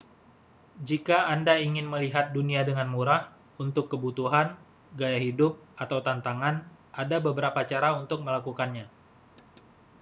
[0.89, 3.21] jika anda ingin melihat dunia dengan murah
[3.63, 4.47] untuk kebutuhan
[4.99, 6.55] gaya hidup atau tantangan
[7.01, 8.85] ada beberapa cara untuk melakukannya